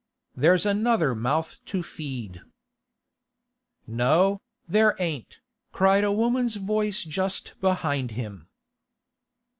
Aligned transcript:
There's 0.35 0.65
another 0.65 1.13
mouth 1.13 1.59
to 1.67 1.83
feed.' 1.83 2.41
'No, 3.85 4.41
there 4.67 4.95
ain't,' 4.97 5.37
cried 5.71 6.03
a 6.03 6.11
woman's 6.11 6.55
voice 6.55 7.03
just 7.03 7.53
behind 7.61 8.09
him. 8.09 8.47